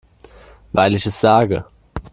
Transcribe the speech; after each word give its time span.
Weil 0.71 0.95
ich 0.95 1.05
es 1.05 1.19
sage. 1.19 1.63